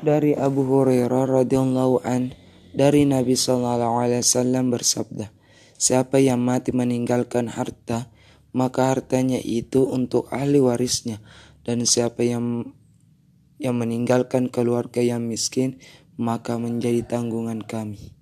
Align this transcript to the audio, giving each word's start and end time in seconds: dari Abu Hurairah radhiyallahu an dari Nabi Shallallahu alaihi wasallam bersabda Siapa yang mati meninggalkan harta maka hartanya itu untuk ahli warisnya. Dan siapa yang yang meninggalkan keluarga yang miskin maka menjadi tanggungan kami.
dari 0.00 0.32
Abu 0.36 0.64
Hurairah 0.66 1.44
radhiyallahu 1.44 2.04
an 2.04 2.32
dari 2.72 3.04
Nabi 3.04 3.36
Shallallahu 3.36 3.94
alaihi 4.00 4.24
wasallam 4.24 4.72
bersabda 4.72 5.36
Siapa 5.76 6.16
yang 6.16 6.40
mati 6.40 6.72
meninggalkan 6.72 7.52
harta 7.52 8.08
maka 8.56 8.88
hartanya 8.96 9.36
itu 9.36 9.84
untuk 9.84 10.32
ahli 10.32 10.56
warisnya. 10.56 11.20
Dan 11.60 11.84
siapa 11.84 12.24
yang 12.24 12.72
yang 13.60 13.76
meninggalkan 13.76 14.48
keluarga 14.48 15.04
yang 15.04 15.28
miskin 15.28 15.76
maka 16.16 16.56
menjadi 16.56 17.04
tanggungan 17.04 17.60
kami. 17.60 18.15